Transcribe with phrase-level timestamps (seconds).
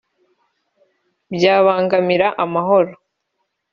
[1.35, 2.91] byabangamira amahoro